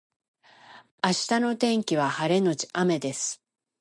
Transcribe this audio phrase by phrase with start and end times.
[1.03, 3.39] 明日の天気は晴れのち雨です